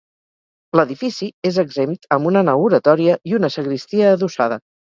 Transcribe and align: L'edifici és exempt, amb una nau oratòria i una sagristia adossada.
L'edifici 0.79 1.27
és 1.51 1.59
exempt, 1.65 2.09
amb 2.17 2.31
una 2.31 2.45
nau 2.49 2.67
oratòria 2.71 3.21
i 3.33 3.39
una 3.41 3.55
sagristia 3.59 4.13
adossada. 4.19 4.63